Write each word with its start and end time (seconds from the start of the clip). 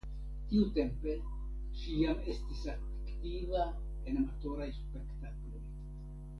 Tiutempe 0.51 1.13
ŝi 1.81 1.97
jam 1.99 2.25
estis 2.33 2.65
aktiva 2.75 3.63
en 3.69 4.21
amatoraj 4.25 4.71
spektakloj. 4.83 5.65